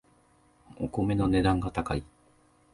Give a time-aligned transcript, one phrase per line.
[0.79, 2.03] お米の値段が高い